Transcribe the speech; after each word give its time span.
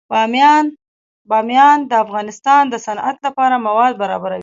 بامیان 1.29 1.77
د 1.89 1.93
افغانستان 2.05 2.63
د 2.69 2.75
صنعت 2.85 3.17
لپاره 3.25 3.63
مواد 3.67 3.93
برابروي. 4.01 4.39